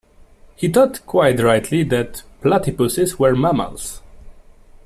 He 0.55 0.67
thought, 0.67 1.05
quite 1.05 1.39
rightly, 1.39 1.83
that 1.83 2.23
platypuses 2.41 3.19
were 3.19 3.35
mammals. 3.35 4.01